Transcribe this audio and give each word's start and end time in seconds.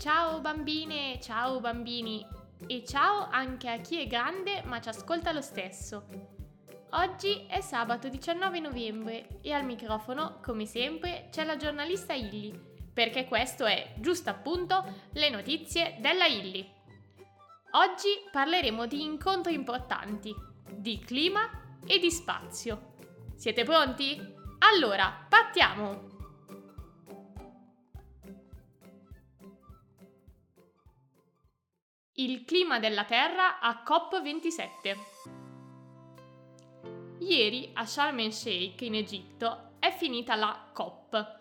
Ciao 0.00 0.40
bambine, 0.40 1.20
ciao 1.20 1.60
bambini 1.60 2.26
e 2.66 2.82
ciao 2.86 3.28
anche 3.30 3.68
a 3.68 3.76
chi 3.80 4.00
è 4.00 4.06
grande 4.06 4.62
ma 4.64 4.80
ci 4.80 4.88
ascolta 4.88 5.30
lo 5.30 5.42
stesso. 5.42 6.06
Oggi 6.92 7.44
è 7.46 7.60
sabato 7.60 8.08
19 8.08 8.60
novembre 8.60 9.40
e 9.42 9.52
al 9.52 9.66
microfono, 9.66 10.38
come 10.42 10.64
sempre, 10.64 11.28
c'è 11.30 11.44
la 11.44 11.58
giornalista 11.58 12.14
Illy, 12.14 12.58
perché 12.94 13.26
questo 13.26 13.66
è, 13.66 13.92
giusto 13.98 14.30
appunto, 14.30 14.82
le 15.12 15.28
notizie 15.28 15.98
della 16.00 16.24
Illy. 16.24 16.66
Oggi 17.72 18.08
parleremo 18.32 18.86
di 18.86 19.02
incontri 19.02 19.52
importanti, 19.52 20.34
di 20.70 20.98
clima 20.98 21.42
e 21.86 21.98
di 21.98 22.10
spazio. 22.10 22.94
Siete 23.36 23.64
pronti? 23.64 24.18
Allora, 24.60 25.26
partiamo! 25.28 26.19
Il 32.20 32.44
clima 32.44 32.78
della 32.78 33.04
Terra 33.04 33.60
a 33.60 33.82
COP27. 33.82 34.96
Ieri 37.20 37.70
a 37.72 37.86
Sharm 37.86 38.18
el 38.18 38.30
Sheikh 38.34 38.82
in 38.82 38.94
Egitto 38.96 39.76
è 39.78 39.90
finita 39.90 40.34
la 40.34 40.68
COP. 40.70 41.38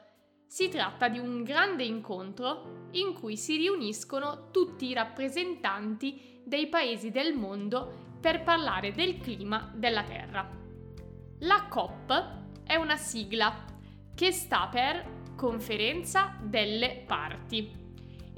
Si 0.48 0.70
tratta 0.70 1.10
di 1.10 1.20
un 1.20 1.44
grande 1.44 1.84
incontro 1.84 2.88
in 2.92 3.12
cui 3.12 3.36
si 3.36 3.58
riuniscono 3.58 4.52
tutti 4.52 4.86
i 4.86 4.94
rappresentanti 4.94 6.42
dei 6.46 6.68
paesi 6.68 7.12
del 7.12 7.36
mondo 7.36 8.16
per 8.22 8.44
parlare 8.44 8.94
del 8.94 9.18
clima 9.18 9.70
della 9.76 10.04
Terra. 10.04 10.50
La 11.40 11.68
COP 11.68 12.64
è 12.64 12.76
una 12.76 12.96
sigla 12.96 13.66
che 14.16 14.32
sta 14.32 14.70
per 14.72 15.34
Conferenza 15.36 16.38
delle 16.42 17.04
Parti 17.06 17.88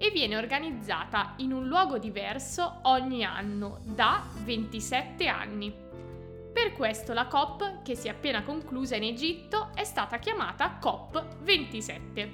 e 0.01 0.09
viene 0.09 0.35
organizzata 0.35 1.35
in 1.37 1.53
un 1.53 1.67
luogo 1.67 1.99
diverso 1.99 2.79
ogni 2.83 3.23
anno 3.23 3.81
da 3.83 4.25
27 4.43 5.27
anni. 5.27 5.71
Per 6.51 6.73
questo 6.73 7.13
la 7.13 7.27
COP, 7.27 7.83
che 7.83 7.93
si 7.93 8.07
è 8.07 8.09
appena 8.09 8.41
conclusa 8.41 8.95
in 8.95 9.03
Egitto, 9.03 9.69
è 9.75 9.83
stata 9.83 10.17
chiamata 10.17 10.79
COP27. 10.81 12.29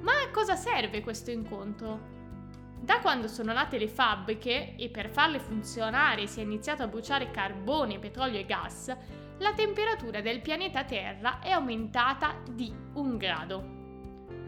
Ma 0.00 0.12
a 0.12 0.30
cosa 0.32 0.56
serve 0.56 1.02
questo 1.02 1.30
incontro? 1.30 2.08
Da 2.80 3.00
quando 3.00 3.28
sono 3.28 3.52
nate 3.52 3.78
le 3.78 3.86
fabbriche 3.86 4.74
e 4.74 4.88
per 4.88 5.10
farle 5.10 5.40
funzionare 5.40 6.26
si 6.26 6.40
è 6.40 6.42
iniziato 6.42 6.82
a 6.82 6.88
bruciare 6.88 7.30
carbone, 7.30 7.98
petrolio 7.98 8.38
e 8.40 8.46
gas, 8.46 8.96
la 9.36 9.52
temperatura 9.52 10.22
del 10.22 10.40
pianeta 10.40 10.84
Terra 10.84 11.38
è 11.38 11.50
aumentata 11.50 12.34
di 12.50 12.72
un 12.94 13.18
grado. 13.18 13.71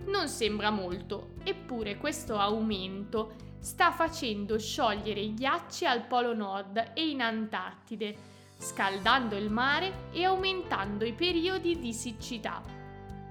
Non 0.06 0.28
sembra 0.28 0.70
molto, 0.70 1.34
eppure 1.42 1.96
questo 1.96 2.36
aumento 2.36 3.34
sta 3.58 3.90
facendo 3.90 4.58
sciogliere 4.58 5.20
i 5.20 5.32
ghiacci 5.32 5.86
al 5.86 6.06
Polo 6.06 6.34
Nord 6.34 6.92
e 6.94 7.08
in 7.08 7.22
Antartide, 7.22 8.14
scaldando 8.58 9.36
il 9.36 9.50
mare 9.50 10.10
e 10.12 10.24
aumentando 10.24 11.04
i 11.04 11.14
periodi 11.14 11.78
di 11.78 11.92
siccità. 11.92 12.62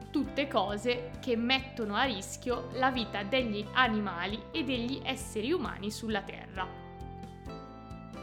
Tutte 0.10 0.48
cose 0.48 1.12
che 1.22 1.36
mettono 1.36 1.96
a 1.96 2.04
rischio 2.04 2.70
la 2.74 2.92
vita 2.92 3.24
degli 3.24 3.66
animali 3.74 4.42
e 4.52 4.64
degli 4.64 5.00
esseri 5.04 5.52
umani 5.52 5.92
sulla 5.92 6.22
Terra. 6.22 6.83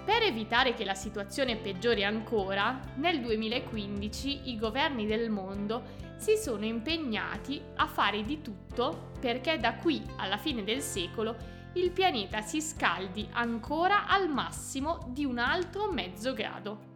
Per 0.04 0.22
evitare 0.22 0.74
che 0.74 0.84
la 0.84 0.94
situazione 0.94 1.56
peggiori 1.56 2.04
ancora, 2.04 2.80
nel 2.96 3.20
2015 3.20 4.50
i 4.50 4.58
governi 4.58 5.06
del 5.06 5.30
mondo 5.30 6.08
si 6.16 6.36
sono 6.36 6.64
impegnati 6.64 7.60
a 7.76 7.86
fare 7.86 8.22
di 8.24 8.42
tutto 8.42 9.12
perché 9.20 9.58
da 9.58 9.74
qui 9.74 10.02
alla 10.16 10.36
fine 10.36 10.64
del 10.64 10.80
secolo 10.80 11.58
il 11.74 11.92
pianeta 11.92 12.40
si 12.40 12.60
scaldi 12.60 13.28
ancora 13.32 14.06
al 14.06 14.28
massimo 14.28 15.06
di 15.08 15.24
un 15.24 15.38
altro 15.38 15.90
mezzo 15.92 16.32
grado. 16.32 16.88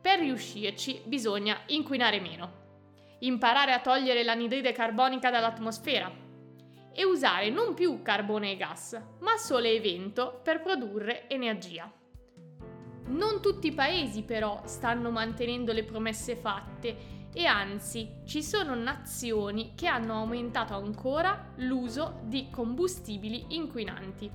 Per 0.00 0.18
riuscirci 0.18 1.02
bisogna 1.04 1.60
inquinare 1.66 2.20
meno, 2.20 2.52
imparare 3.20 3.72
a 3.72 3.80
togliere 3.80 4.24
l'anidride 4.24 4.72
carbonica 4.72 5.30
dall'atmosfera 5.30 6.10
e 6.92 7.04
usare 7.04 7.50
non 7.50 7.74
più 7.74 8.02
carbone 8.02 8.52
e 8.52 8.56
gas, 8.56 9.00
ma 9.20 9.36
sole 9.36 9.72
e 9.72 9.80
vento 9.80 10.40
per 10.42 10.60
produrre 10.60 11.28
energia. 11.28 11.90
Non 13.06 13.40
tutti 13.42 13.66
i 13.68 13.72
paesi 13.72 14.22
però 14.22 14.62
stanno 14.64 15.10
mantenendo 15.10 15.72
le 15.72 15.84
promesse 15.84 16.36
fatte 16.36 17.22
e 17.32 17.46
anzi 17.46 18.20
ci 18.24 18.42
sono 18.42 18.74
nazioni 18.74 19.72
che 19.74 19.88
hanno 19.88 20.14
aumentato 20.14 20.74
ancora 20.74 21.52
l'uso 21.56 22.20
di 22.22 22.48
combustibili 22.50 23.56
inquinanti. 23.56 24.30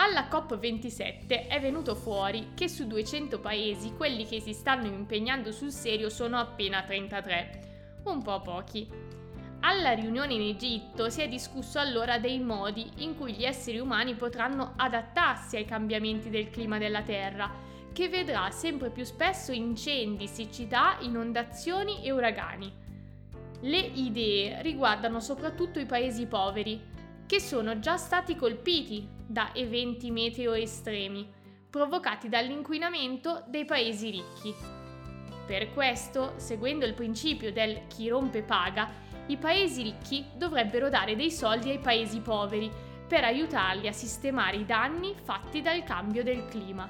Alla 0.00 0.28
COP27 0.30 1.48
è 1.48 1.60
venuto 1.60 1.96
fuori 1.96 2.50
che 2.54 2.68
su 2.68 2.86
200 2.86 3.40
paesi 3.40 3.94
quelli 3.94 4.24
che 4.24 4.40
si 4.40 4.52
stanno 4.52 4.86
impegnando 4.86 5.50
sul 5.50 5.72
serio 5.72 6.08
sono 6.08 6.38
appena 6.38 6.84
33, 6.84 8.02
un 8.04 8.22
po' 8.22 8.40
pochi. 8.40 8.88
Alla 9.60 9.92
riunione 9.92 10.34
in 10.34 10.42
Egitto 10.42 11.10
si 11.10 11.20
è 11.20 11.28
discusso 11.28 11.78
allora 11.78 12.18
dei 12.18 12.38
modi 12.38 12.90
in 12.98 13.16
cui 13.16 13.32
gli 13.32 13.44
esseri 13.44 13.78
umani 13.78 14.14
potranno 14.14 14.74
adattarsi 14.76 15.56
ai 15.56 15.64
cambiamenti 15.64 16.30
del 16.30 16.48
clima 16.48 16.78
della 16.78 17.02
Terra 17.02 17.50
che 17.92 18.08
vedrà 18.08 18.50
sempre 18.50 18.90
più 18.90 19.02
spesso 19.02 19.50
incendi, 19.50 20.28
siccità, 20.28 20.98
inondazioni 21.00 22.04
e 22.04 22.12
uragani. 22.12 22.72
Le 23.62 23.78
idee 23.78 24.62
riguardano 24.62 25.18
soprattutto 25.18 25.80
i 25.80 25.86
paesi 25.86 26.26
poveri, 26.26 26.80
che 27.26 27.40
sono 27.40 27.80
già 27.80 27.96
stati 27.96 28.36
colpiti 28.36 29.08
da 29.26 29.52
eventi 29.52 30.12
meteo 30.12 30.52
estremi, 30.52 31.28
provocati 31.68 32.28
dall'inquinamento 32.28 33.42
dei 33.48 33.64
paesi 33.64 34.10
ricchi. 34.10 34.54
Per 35.44 35.72
questo, 35.72 36.34
seguendo 36.36 36.86
il 36.86 36.94
principio 36.94 37.52
del 37.52 37.88
chi 37.88 38.08
rompe 38.08 38.42
paga, 38.42 38.88
i 39.28 39.36
paesi 39.36 39.82
ricchi 39.82 40.26
dovrebbero 40.34 40.88
dare 40.88 41.16
dei 41.16 41.30
soldi 41.30 41.70
ai 41.70 41.78
paesi 41.78 42.20
poveri 42.20 42.70
per 43.06 43.24
aiutarli 43.24 43.88
a 43.88 43.92
sistemare 43.92 44.58
i 44.58 44.66
danni 44.66 45.14
fatti 45.22 45.62
dal 45.62 45.82
cambio 45.82 46.22
del 46.22 46.46
clima. 46.46 46.88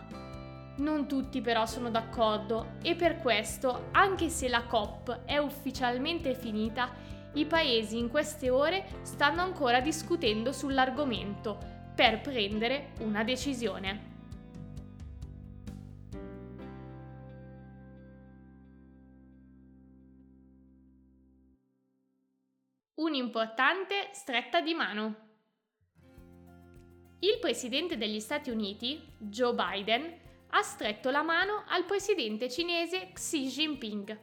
Non 0.79 1.07
tutti 1.09 1.41
però 1.41 1.67
sono 1.67 1.91
d'accordo 1.91 2.77
e 2.83 2.95
per 2.95 3.19
questo, 3.19 3.89
anche 3.93 4.29
se 4.29 4.49
la 4.49 4.63
COP 4.63 5.25
è 5.25 5.39
ufficialmente 5.39 6.35
finita, 6.35 6.91
i 7.35 7.45
paesi 7.45 7.99
in 7.99 8.09
queste 8.09 8.51
ore 8.51 8.85
stanno 9.03 9.43
ancora 9.43 9.81
discutendo 9.81 10.53
sull'argomento 10.53 11.59
per 11.95 12.21
prendere 12.21 12.93
una 13.01 13.25
decisione. 13.25 14.08
Un'importante 23.19 24.11
stretta 24.13 24.61
di 24.61 24.75
mano. 24.75 25.17
Il 27.19 27.41
presidente 27.41 27.97
degli 27.97 28.21
Stati 28.21 28.49
Uniti, 28.49 29.05
Joe 29.19 29.55
Biden, 29.55 30.21
ha 30.51 30.63
stretto 30.63 31.11
la 31.11 31.23
mano 31.23 31.65
al 31.67 31.85
presidente 31.85 32.49
cinese 32.49 33.11
Xi 33.13 33.49
Jinping. 33.49 34.19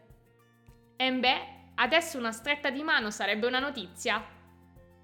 E 0.95 1.11
beh, 1.11 1.71
adesso 1.75 2.17
una 2.17 2.31
stretta 2.31 2.69
di 2.69 2.83
mano 2.83 3.11
sarebbe 3.11 3.47
una 3.47 3.59
notizia? 3.59 4.25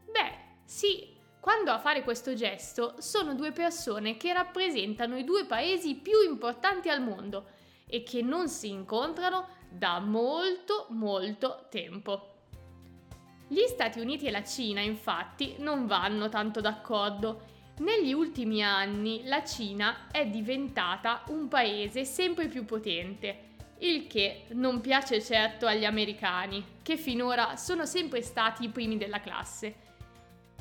Beh, 0.09 0.37
sì, 0.63 1.13
quando 1.41 1.71
a 1.71 1.79
fare 1.79 2.03
questo 2.03 2.33
gesto 2.33 2.95
sono 2.99 3.35
due 3.35 3.51
persone 3.51 4.15
che 4.15 4.31
rappresentano 4.31 5.17
i 5.17 5.25
due 5.25 5.43
paesi 5.43 5.95
più 5.95 6.21
importanti 6.21 6.87
al 6.87 7.01
mondo 7.01 7.49
e 7.85 8.03
che 8.03 8.21
non 8.21 8.47
si 8.47 8.69
incontrano 8.69 9.49
da 9.69 9.99
molto 9.99 10.85
molto 10.91 11.67
tempo. 11.69 12.30
Gli 13.51 13.65
Stati 13.67 13.99
Uniti 13.99 14.27
e 14.27 14.31
la 14.31 14.45
Cina 14.45 14.79
infatti 14.79 15.55
non 15.57 15.85
vanno 15.85 16.29
tanto 16.29 16.61
d'accordo 16.61 17.41
negli 17.79 18.13
ultimi 18.13 18.63
anni 18.63 19.23
la 19.25 19.43
Cina 19.43 20.07
è 20.09 20.25
diventata 20.25 21.23
un 21.27 21.49
paese 21.49 22.05
sempre 22.05 22.47
più 22.47 22.63
potente, 22.63 23.49
il 23.79 24.07
che 24.07 24.45
non 24.51 24.79
piace 24.79 25.21
certo 25.21 25.67
agli 25.67 25.83
americani, 25.83 26.63
che 26.81 26.95
finora 26.95 27.57
sono 27.57 27.85
sempre 27.85 28.21
stati 28.21 28.63
i 28.63 28.69
primi 28.69 28.95
della 28.95 29.19
classe. 29.19 29.75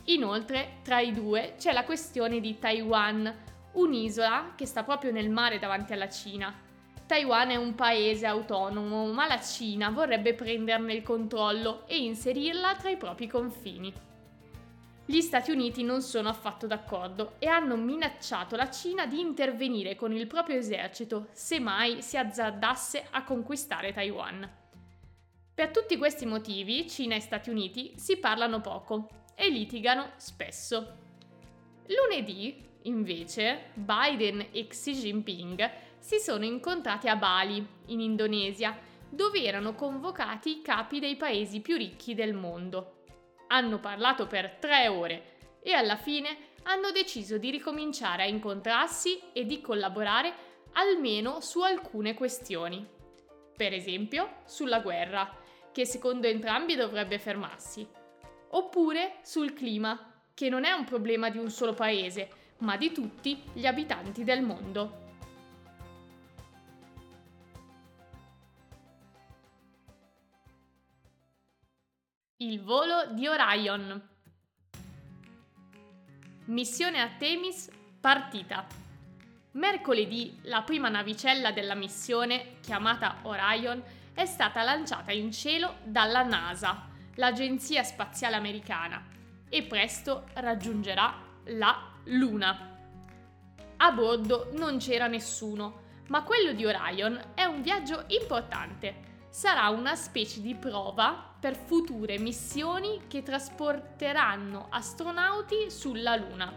Inoltre, 0.06 0.78
tra 0.82 0.98
i 0.98 1.12
due 1.12 1.54
c'è 1.58 1.70
la 1.70 1.84
questione 1.84 2.40
di 2.40 2.58
Taiwan, 2.58 3.32
un'isola 3.74 4.54
che 4.56 4.66
sta 4.66 4.82
proprio 4.82 5.12
nel 5.12 5.30
mare 5.30 5.60
davanti 5.60 5.92
alla 5.92 6.08
Cina. 6.08 6.52
Taiwan 7.10 7.50
è 7.50 7.56
un 7.56 7.74
paese 7.74 8.24
autonomo, 8.24 9.06
ma 9.06 9.26
la 9.26 9.40
Cina 9.40 9.90
vorrebbe 9.90 10.32
prenderne 10.32 10.92
il 10.92 11.02
controllo 11.02 11.82
e 11.88 12.04
inserirla 12.04 12.76
tra 12.76 12.88
i 12.88 12.96
propri 12.96 13.26
confini. 13.26 13.92
Gli 15.06 15.20
Stati 15.20 15.50
Uniti 15.50 15.82
non 15.82 16.02
sono 16.02 16.28
affatto 16.28 16.68
d'accordo 16.68 17.32
e 17.40 17.48
hanno 17.48 17.74
minacciato 17.74 18.54
la 18.54 18.70
Cina 18.70 19.06
di 19.06 19.18
intervenire 19.18 19.96
con 19.96 20.12
il 20.12 20.28
proprio 20.28 20.56
esercito 20.56 21.26
se 21.32 21.58
mai 21.58 22.00
si 22.00 22.16
azzardasse 22.16 23.08
a 23.10 23.24
conquistare 23.24 23.92
Taiwan. 23.92 24.48
Per 25.52 25.70
tutti 25.70 25.96
questi 25.96 26.26
motivi, 26.26 26.88
Cina 26.88 27.16
e 27.16 27.20
Stati 27.20 27.50
Uniti 27.50 27.92
si 27.96 28.18
parlano 28.18 28.60
poco 28.60 29.08
e 29.34 29.48
litigano 29.48 30.12
spesso. 30.14 30.98
Lunedì, 31.88 32.68
invece, 32.82 33.72
Biden 33.74 34.46
e 34.52 34.68
Xi 34.68 34.92
Jinping 34.92 35.88
si 36.00 36.18
sono 36.18 36.44
incontrati 36.44 37.08
a 37.08 37.14
Bali, 37.14 37.64
in 37.86 38.00
Indonesia, 38.00 38.76
dove 39.08 39.42
erano 39.42 39.74
convocati 39.74 40.58
i 40.58 40.62
capi 40.62 40.98
dei 40.98 41.16
paesi 41.16 41.60
più 41.60 41.76
ricchi 41.76 42.14
del 42.14 42.34
mondo. 42.34 43.02
Hanno 43.48 43.78
parlato 43.78 44.26
per 44.26 44.56
tre 44.58 44.88
ore 44.88 45.58
e 45.62 45.72
alla 45.72 45.96
fine 45.96 46.48
hanno 46.64 46.90
deciso 46.90 47.38
di 47.38 47.50
ricominciare 47.50 48.22
a 48.22 48.26
incontrarsi 48.26 49.20
e 49.32 49.44
di 49.44 49.60
collaborare 49.60 50.32
almeno 50.72 51.40
su 51.40 51.60
alcune 51.60 52.14
questioni. 52.14 52.86
Per 53.56 53.72
esempio, 53.72 54.36
sulla 54.46 54.80
guerra, 54.80 55.36
che 55.72 55.84
secondo 55.84 56.26
entrambi 56.26 56.76
dovrebbe 56.76 57.18
fermarsi, 57.18 57.86
oppure 58.50 59.18
sul 59.22 59.52
clima, 59.52 60.22
che 60.32 60.48
non 60.48 60.64
è 60.64 60.72
un 60.72 60.84
problema 60.84 61.28
di 61.28 61.38
un 61.38 61.50
solo 61.50 61.74
paese, 61.74 62.30
ma 62.58 62.76
di 62.76 62.92
tutti 62.92 63.42
gli 63.52 63.66
abitanti 63.66 64.24
del 64.24 64.42
mondo. 64.42 64.99
Il 72.42 72.62
volo 72.62 73.04
di 73.10 73.26
Orion. 73.26 74.00
Missione 76.46 76.98
Artemis 76.98 77.68
partita. 78.00 78.66
Mercoledì 79.50 80.38
la 80.44 80.62
prima 80.62 80.88
navicella 80.88 81.52
della 81.52 81.74
missione, 81.74 82.56
chiamata 82.62 83.18
Orion, 83.24 83.82
è 84.14 84.24
stata 84.24 84.62
lanciata 84.62 85.12
in 85.12 85.30
cielo 85.32 85.80
dalla 85.84 86.22
NASA, 86.22 86.88
l'agenzia 87.16 87.82
spaziale 87.82 88.36
americana, 88.36 89.06
e 89.46 89.62
presto 89.64 90.24
raggiungerà 90.32 91.14
la 91.48 91.92
Luna. 92.04 92.78
A 93.76 93.92
bordo 93.92 94.48
non 94.52 94.78
c'era 94.78 95.08
nessuno, 95.08 95.82
ma 96.06 96.22
quello 96.22 96.52
di 96.52 96.64
Orion 96.64 97.20
è 97.34 97.44
un 97.44 97.60
viaggio 97.60 98.04
importante. 98.06 99.09
Sarà 99.30 99.68
una 99.68 99.94
specie 99.94 100.40
di 100.40 100.56
prova 100.56 101.34
per 101.38 101.54
future 101.54 102.18
missioni 102.18 103.02
che 103.06 103.22
trasporteranno 103.22 104.66
astronauti 104.68 105.70
sulla 105.70 106.16
Luna. 106.16 106.52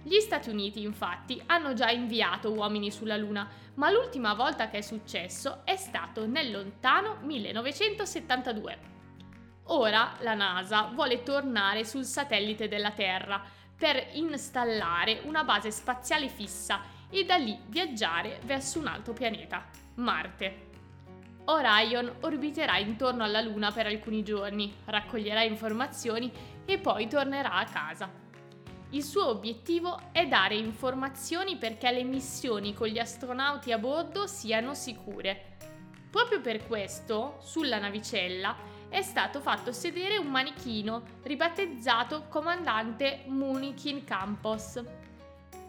Gli 0.00 0.20
Stati 0.20 0.50
Uniti 0.50 0.82
infatti 0.82 1.42
hanno 1.46 1.74
già 1.74 1.90
inviato 1.90 2.52
uomini 2.52 2.92
sulla 2.92 3.16
Luna, 3.16 3.48
ma 3.74 3.90
l'ultima 3.90 4.34
volta 4.34 4.68
che 4.68 4.78
è 4.78 4.80
successo 4.82 5.62
è 5.64 5.74
stato 5.74 6.28
nel 6.28 6.52
lontano 6.52 7.16
1972. 7.22 8.78
Ora 9.64 10.12
la 10.20 10.34
NASA 10.34 10.90
vuole 10.94 11.24
tornare 11.24 11.84
sul 11.84 12.04
satellite 12.04 12.68
della 12.68 12.92
Terra 12.92 13.42
per 13.76 14.10
installare 14.12 15.22
una 15.24 15.42
base 15.42 15.72
spaziale 15.72 16.28
fissa 16.28 16.82
e 17.10 17.24
da 17.24 17.34
lì 17.34 17.58
viaggiare 17.66 18.38
verso 18.44 18.78
un 18.78 18.86
altro 18.86 19.12
pianeta, 19.12 19.66
Marte. 19.96 20.73
Orion 21.46 22.16
orbiterà 22.20 22.78
intorno 22.78 23.22
alla 23.22 23.40
Luna 23.40 23.70
per 23.70 23.86
alcuni 23.86 24.22
giorni, 24.22 24.74
raccoglierà 24.86 25.42
informazioni 25.42 26.32
e 26.64 26.78
poi 26.78 27.06
tornerà 27.06 27.52
a 27.52 27.64
casa. 27.64 28.10
Il 28.90 29.02
suo 29.02 29.28
obiettivo 29.28 30.00
è 30.12 30.26
dare 30.26 30.54
informazioni 30.54 31.56
perché 31.56 31.90
le 31.90 32.04
missioni 32.04 32.74
con 32.74 32.86
gli 32.86 32.98
astronauti 32.98 33.72
a 33.72 33.78
bordo 33.78 34.26
siano 34.26 34.72
sicure. 34.72 35.56
Proprio 36.10 36.40
per 36.40 36.66
questo, 36.66 37.38
sulla 37.40 37.78
navicella, 37.78 38.56
è 38.88 39.02
stato 39.02 39.40
fatto 39.40 39.72
sedere 39.72 40.16
un 40.16 40.28
manichino 40.28 41.02
ribattezzato 41.24 42.26
comandante 42.28 43.24
Munikin 43.26 44.04
Campos. 44.04 44.80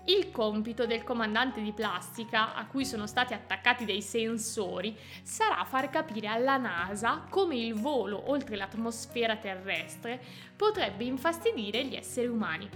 Il 0.08 0.30
compito 0.30 0.86
del 0.86 1.04
comandante 1.04 1.62
di 1.62 1.72
plastica, 1.72 2.54
a 2.54 2.68
cui 2.68 2.86
sono 2.86 3.08
stati 3.08 3.34
attaccati 3.34 3.86
dei 3.86 4.04
sensori, 4.04 4.96
sarà 5.24 5.64
far 5.64 5.90
capire 5.90 6.28
alla 6.28 6.58
NASA 6.58 7.26
come 7.28 7.56
il 7.56 7.74
volo 7.74 8.30
oltre 8.30 8.56
l'atmosfera 8.56 9.36
terrestre 9.38 10.22
potrebbe 10.56 11.06
infastidire 11.06 11.84
gli 11.86 11.96
esseri 11.96 12.28
umani. 12.28 12.70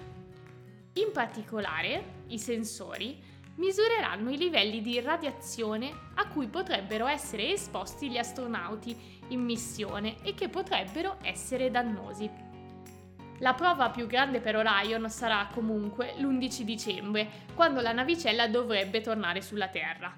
In 0.93 1.11
particolare, 1.13 2.23
i 2.29 2.39
sensori 2.39 3.21
misureranno 3.57 4.31
i 4.31 4.37
livelli 4.37 4.81
di 4.81 4.99
radiazione 4.99 5.91
a 6.15 6.27
cui 6.29 6.47
potrebbero 6.47 7.05
essere 7.05 7.51
esposti 7.51 8.09
gli 8.09 8.17
astronauti 8.17 8.97
in 9.27 9.41
missione 9.41 10.15
e 10.23 10.33
che 10.33 10.49
potrebbero 10.49 11.17
essere 11.21 11.69
dannosi. 11.69 12.48
La 13.39 13.53
prova 13.53 13.89
più 13.89 14.05
grande 14.05 14.41
per 14.41 14.57
Orion 14.57 15.09
sarà 15.09 15.47
comunque 15.53 16.13
l'11 16.17 16.61
dicembre, 16.63 17.29
quando 17.55 17.79
la 17.79 17.93
navicella 17.93 18.47
dovrebbe 18.47 18.99
tornare 18.99 19.41
sulla 19.41 19.69
Terra. 19.69 20.13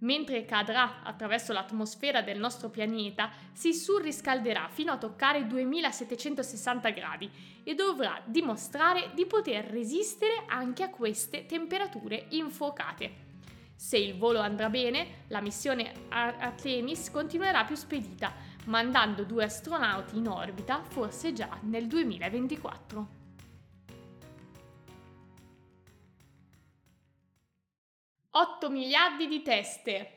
Mentre 0.00 0.44
cadrà 0.44 1.02
attraverso 1.02 1.54
l'atmosfera 1.54 2.20
del 2.20 2.38
nostro 2.38 2.68
pianeta, 2.68 3.30
si 3.52 3.72
surriscalderà 3.72 4.68
fino 4.70 4.92
a 4.92 4.98
toccare 4.98 5.46
2760 5.46 6.90
gradi 6.90 7.30
e 7.64 7.74
dovrà 7.74 8.20
dimostrare 8.24 9.10
di 9.14 9.24
poter 9.24 9.64
resistere 9.64 10.44
anche 10.46 10.82
a 10.82 10.90
queste 10.90 11.46
temperature 11.46 12.26
infuocate. 12.28 13.26
Se 13.74 13.96
il 13.96 14.16
volo 14.16 14.40
andrà 14.40 14.68
bene, 14.68 15.24
la 15.28 15.40
missione 15.40 15.92
Artemis 16.10 17.10
continuerà 17.10 17.64
più 17.64 17.76
spedita, 17.76 18.32
mandando 18.68 19.24
due 19.24 19.44
astronauti 19.44 20.16
in 20.16 20.28
orbita 20.28 20.82
forse 20.82 21.32
già 21.32 21.58
nel 21.62 21.86
2024. 21.86 23.16
Otto 28.30 28.70
miliardi 28.70 29.26
di 29.26 29.42
teste. 29.42 30.12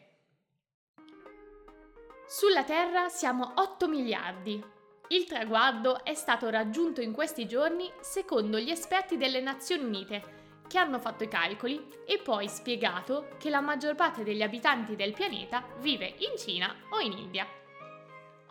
Sulla 2.27 2.63
Terra 2.63 3.09
siamo 3.09 3.53
8 3.55 3.87
miliardi. 3.87 4.63
Il 5.07 5.25
traguardo 5.25 6.03
è 6.05 6.13
stato 6.13 6.49
raggiunto 6.49 7.01
in 7.01 7.13
questi 7.13 7.47
giorni 7.47 7.91
secondo 7.99 8.59
gli 8.59 8.69
esperti 8.69 9.17
delle 9.17 9.41
Nazioni 9.41 9.83
Unite, 9.83 10.39
che 10.67 10.77
hanno 10.77 10.99
fatto 10.99 11.23
i 11.23 11.27
calcoli 11.27 11.85
e 12.05 12.19
poi 12.19 12.47
spiegato 12.47 13.27
che 13.37 13.49
la 13.49 13.59
maggior 13.59 13.95
parte 13.95 14.23
degli 14.23 14.41
abitanti 14.41 14.95
del 14.95 15.13
pianeta 15.13 15.65
vive 15.79 16.15
in 16.19 16.37
Cina 16.37 16.73
o 16.91 16.99
in 16.99 17.11
India. 17.11 17.60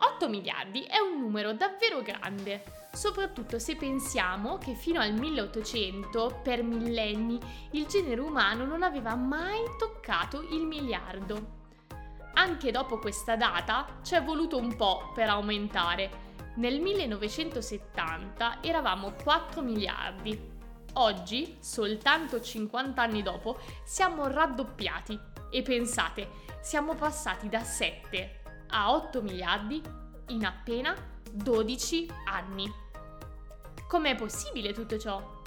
8 0.03 0.29
miliardi 0.29 0.81
è 0.83 0.97
un 0.97 1.19
numero 1.19 1.53
davvero 1.53 2.01
grande, 2.01 2.63
soprattutto 2.91 3.59
se 3.59 3.75
pensiamo 3.75 4.57
che 4.57 4.73
fino 4.73 4.99
al 4.99 5.13
1800, 5.13 6.39
per 6.41 6.63
millenni, 6.63 7.39
il 7.71 7.85
genere 7.85 8.19
umano 8.19 8.65
non 8.65 8.81
aveva 8.81 9.13
mai 9.15 9.59
toccato 9.77 10.41
il 10.41 10.65
miliardo. 10.65 11.59
Anche 12.33 12.71
dopo 12.71 12.97
questa 12.97 13.35
data 13.35 13.99
ci 14.01 14.15
è 14.15 14.23
voluto 14.23 14.57
un 14.57 14.75
po' 14.75 15.11
per 15.13 15.29
aumentare. 15.29 16.29
Nel 16.55 16.79
1970 16.79 18.63
eravamo 18.63 19.13
4 19.21 19.61
miliardi. 19.61 20.49
Oggi, 20.93 21.57
soltanto 21.59 22.41
50 22.41 22.99
anni 22.99 23.21
dopo, 23.21 23.59
siamo 23.85 24.27
raddoppiati 24.27 25.17
e 25.51 25.61
pensate, 25.61 26.27
siamo 26.59 26.95
passati 26.95 27.47
da 27.49 27.63
7 27.63 28.39
a 28.71 28.93
8 28.93 29.21
miliardi 29.21 29.81
in 30.29 30.45
appena 30.45 30.95
12 31.31 32.09
anni. 32.25 32.71
Com'è 33.87 34.15
possibile 34.15 34.73
tutto 34.73 34.97
ciò? 34.97 35.41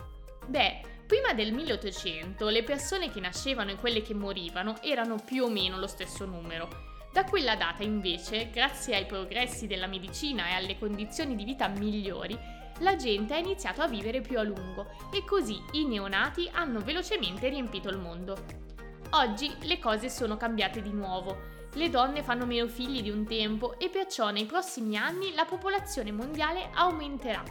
Beh, 0.47 0.81
prima 1.07 1.33
del 1.33 1.53
1800 1.53 2.49
le 2.49 2.63
persone 2.63 3.11
che 3.11 3.21
nascevano 3.21 3.71
e 3.71 3.77
quelle 3.77 4.03
che 4.03 4.15
morivano 4.15 4.81
erano 4.83 5.17
più 5.25 5.45
o 5.45 5.51
meno 5.51 5.79
lo 5.79 5.87
stesso 5.87 6.27
numero. 6.27 6.93
Da 7.13 7.25
quella 7.25 7.57
data 7.57 7.83
invece, 7.83 8.51
grazie 8.51 8.97
ai 8.97 9.07
progressi 9.07 9.67
della 9.67 9.87
medicina 9.87 10.49
e 10.49 10.53
alle 10.55 10.79
condizioni 10.79 11.37
di 11.37 11.45
vita 11.45 11.69
migliori, 11.69 12.37
la 12.81 12.97
gente 12.97 13.35
ha 13.35 13.39
iniziato 13.39 13.83
a 13.83 13.87
vivere 13.87 14.21
più 14.21 14.39
a 14.39 14.43
lungo 14.43 14.87
e 15.13 15.25
così 15.25 15.63
i 15.73 15.87
neonati 15.87 16.51
hanno 16.53 16.81
velocemente 16.81 17.49
riempito 17.49 17.89
il 17.89 17.99
mondo. 17.99 18.74
Oggi 19.15 19.55
le 19.63 19.79
cose 19.79 20.09
sono 20.09 20.37
cambiate 20.37 20.83
di 20.83 20.93
nuovo 20.93 21.55
le 21.75 21.91
donne 21.91 22.23
fanno 22.23 22.47
meno 22.47 22.69
figli 22.69 23.03
di 23.03 23.11
un 23.11 23.25
tempo 23.27 23.79
e 23.79 23.89
perciò 23.89 24.31
nei 24.31 24.47
prossimi 24.47 24.97
anni 24.97 25.35
la 25.35 25.45
popolazione 25.45 26.13
mondiale 26.13 26.71
aumenterà, 26.73 27.43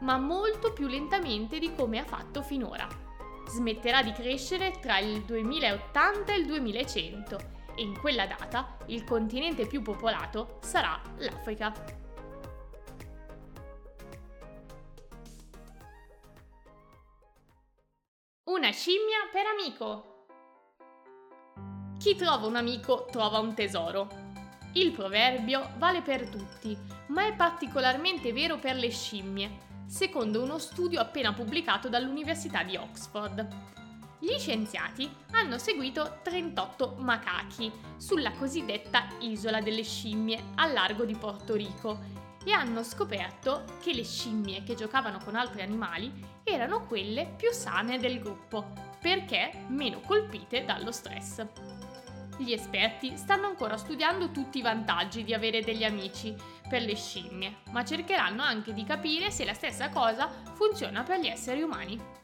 ma 0.00 0.18
molto 0.18 0.72
più 0.72 0.86
lentamente 0.86 1.58
di 1.58 1.74
come 1.74 1.98
ha 1.98 2.04
fatto 2.04 2.42
finora. 2.42 2.86
Smetterà 3.48 4.02
di 4.02 4.12
crescere 4.12 4.78
tra 4.80 4.98
il 4.98 5.22
2080 5.22 6.32
e 6.32 6.36
il 6.36 6.46
2100 6.46 7.38
e 7.74 7.82
in 7.82 7.98
quella 7.98 8.26
data 8.26 8.76
il 8.86 9.02
continente 9.02 9.66
più 9.66 9.82
popolato 9.82 10.58
sarà 10.62 11.00
l'Africa. 11.18 11.72
Una 18.44 18.70
scimmia 18.70 19.28
per 19.32 19.46
amico! 19.46 20.11
Chi 22.02 22.16
trova 22.16 22.48
un 22.48 22.56
amico 22.56 23.06
trova 23.12 23.38
un 23.38 23.54
tesoro. 23.54 24.08
Il 24.72 24.90
proverbio 24.90 25.70
vale 25.76 26.02
per 26.02 26.28
tutti, 26.28 26.76
ma 27.10 27.26
è 27.26 27.32
particolarmente 27.32 28.32
vero 28.32 28.58
per 28.58 28.74
le 28.74 28.90
scimmie. 28.90 29.70
secondo 29.86 30.42
uno 30.42 30.58
studio 30.58 31.00
appena 31.00 31.32
pubblicato 31.32 31.88
dall'Università 31.88 32.64
di 32.64 32.74
Oxford. 32.74 33.46
Gli 34.18 34.36
scienziati 34.36 35.08
hanno 35.30 35.58
seguito 35.58 36.18
38 36.24 36.96
macachi 36.98 37.70
sulla 37.98 38.32
cosiddetta 38.32 39.06
isola 39.20 39.60
delle 39.60 39.84
scimmie 39.84 40.42
al 40.56 40.72
largo 40.72 41.04
di 41.04 41.14
Porto 41.14 41.54
Rico 41.54 42.00
e 42.44 42.50
hanno 42.50 42.82
scoperto 42.82 43.62
che 43.80 43.94
le 43.94 44.02
scimmie 44.02 44.64
che 44.64 44.74
giocavano 44.74 45.20
con 45.22 45.36
altri 45.36 45.62
animali 45.62 46.12
erano 46.42 46.84
quelle 46.84 47.32
più 47.36 47.52
sane 47.52 48.00
del 48.00 48.18
gruppo, 48.18 48.72
perché 49.00 49.66
meno 49.68 50.00
colpite 50.00 50.64
dallo 50.64 50.90
stress. 50.90 51.46
Gli 52.42 52.52
esperti 52.52 53.16
stanno 53.16 53.46
ancora 53.46 53.76
studiando 53.76 54.32
tutti 54.32 54.58
i 54.58 54.62
vantaggi 54.62 55.22
di 55.22 55.32
avere 55.32 55.62
degli 55.62 55.84
amici 55.84 56.34
per 56.68 56.82
le 56.82 56.96
scimmie, 56.96 57.58
ma 57.70 57.84
cercheranno 57.84 58.42
anche 58.42 58.74
di 58.74 58.82
capire 58.82 59.30
se 59.30 59.44
la 59.44 59.54
stessa 59.54 59.90
cosa 59.90 60.28
funziona 60.54 61.04
per 61.04 61.20
gli 61.20 61.28
esseri 61.28 61.62
umani. 61.62 62.21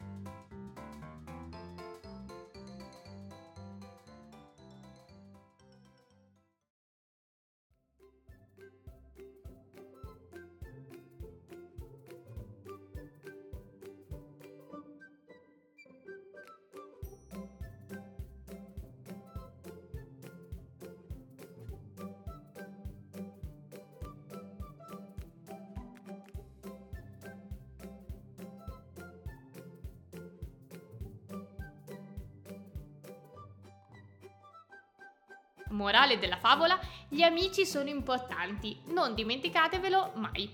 Morale 35.71 36.19
della 36.19 36.39
favola, 36.39 36.79
gli 37.09 37.23
amici 37.23 37.67
sono 37.67 37.89
importanti, 37.89 38.81
non 38.87 39.15
dimenticatevelo 39.15 40.13
mai. 40.17 40.51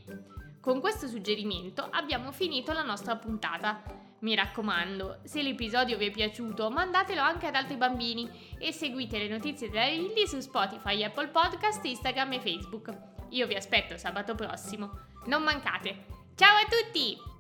Con 0.61 0.81
questo 0.81 1.09
suggerimento 1.09 1.87
abbiamo 1.91 2.33
finito 2.33 2.73
la 2.73 2.83
nostra 2.83 3.17
puntata. 3.17 3.83
Mi 4.21 4.35
raccomando, 4.35 5.19
se 5.25 5.43
l'episodio 5.43 5.99
vi 5.99 6.07
è 6.07 6.11
piaciuto, 6.11 6.71
mandatelo 6.71 7.21
anche 7.21 7.47
ad 7.47 7.55
altri 7.55 7.77
bambini 7.77 8.57
e 8.59 8.73
seguite 8.73 9.19
le 9.19 9.29
notizie 9.29 9.69
della 9.69 9.89
Lilly 9.89 10.27
su 10.27 10.41
Spotify, 10.41 11.05
Apple 11.05 11.29
Podcast, 11.29 11.85
Instagram 11.85 12.33
e 12.33 12.41
Facebook. 12.41 12.91
Io 13.31 13.47
vi 13.47 13.55
aspetto 13.55 13.99
sabato 13.99 14.35
prossimo. 14.35 14.91
Non 15.27 15.43
mancate. 15.43 16.07
Ciao 16.35 16.57
a 16.57 16.67
tutti! 16.67 17.34